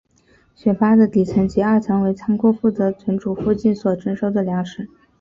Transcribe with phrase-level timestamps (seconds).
[0.55, 4.89] 雪巴的底层及二层为仓库负责存储附近所征收的粮食。